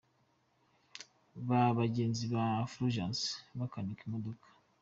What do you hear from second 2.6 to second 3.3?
Fulgence